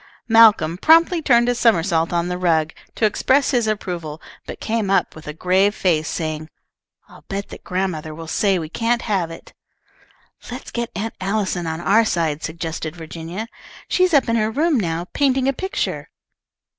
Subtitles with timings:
[0.27, 5.15] '"Malcolm promptly turned a somersault on the rug, to express his approval, but came up
[5.15, 6.49] with a grave face, saying,
[7.07, 9.53] "I'll bet that grandmother will say we can't have it."
[10.49, 13.45] "Let's get Aunt Allison on our side," suggested Virginia.
[13.87, 16.09] "She's up in her room now, painting a picture."